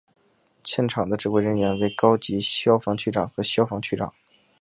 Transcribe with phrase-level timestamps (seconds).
[0.63, 4.11] 现场的指挥人员为高级消防区长和消防区长。